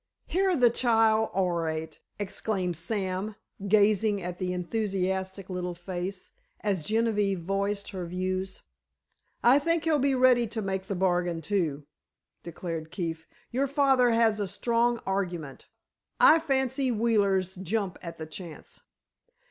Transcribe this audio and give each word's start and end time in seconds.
"Hear 0.25 0.55
the 0.55 0.71
child 0.71 1.29
orate!" 1.31 1.99
exclaimed 2.17 2.75
Sam, 2.75 3.35
gazing 3.67 4.19
at 4.19 4.39
the 4.39 4.51
enthusiastic 4.51 5.47
little 5.47 5.75
face, 5.75 6.31
as 6.61 6.87
Genevieve 6.87 7.41
voiced 7.41 7.89
her 7.91 8.07
views. 8.07 8.63
"I 9.43 9.59
think 9.59 9.83
he'll 9.83 9.99
be 9.99 10.15
ready 10.15 10.47
to 10.47 10.61
make 10.63 10.85
the 10.85 10.95
bargain, 10.95 11.39
too," 11.43 11.85
declared 12.41 12.89
Keefe. 12.89 13.27
"Your 13.51 13.67
father 13.67 14.09
has 14.09 14.39
a 14.39 14.47
strong 14.47 14.99
argument. 15.05 15.67
I 16.19 16.39
fancy 16.39 16.89
Wheeler's 16.89 17.53
jump 17.53 17.99
at 18.01 18.17
the 18.17 18.25
chance." 18.25 18.81